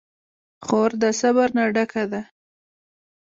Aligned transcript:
خور 0.65 0.91
د 1.01 1.05
صبر 1.19 1.47
نه 1.57 1.63
ډکه 1.75 2.03
ده. 2.11 2.21